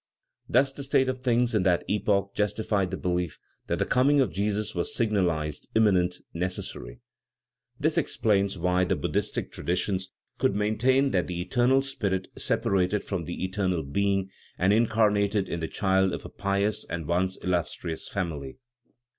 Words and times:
Thus 0.49 0.71
the 0.71 0.81
state 0.81 1.07
of 1.09 1.19
things 1.19 1.53
in 1.53 1.61
that 1.61 1.83
epoch 1.87 2.31
justified 2.33 2.89
the 2.89 2.97
belief 2.97 3.37
that 3.67 3.77
the 3.77 3.85
coming 3.85 4.19
of 4.19 4.31
Jesus 4.33 4.73
was 4.73 4.95
signalized, 4.95 5.67
imminent, 5.75 6.21
necessary. 6.33 7.01
This 7.79 7.99
explains 7.99 8.57
why 8.57 8.83
the 8.83 8.95
Buddhistic 8.95 9.51
traditions 9.51 10.09
could 10.39 10.55
maintain 10.55 11.11
that 11.11 11.27
the 11.27 11.39
eternal 11.39 11.83
Spirit 11.83 12.29
separated 12.35 13.03
from 13.03 13.25
the 13.25 13.43
eternal 13.45 13.83
Being 13.83 14.31
and 14.57 14.73
incarnated 14.73 15.47
in 15.47 15.59
the 15.59 15.67
child 15.67 16.13
of 16.13 16.25
a 16.25 16.29
pious 16.29 16.83
and 16.83 17.05
once 17.05 17.37
illustrious 17.43 18.09
family. 18.09 18.57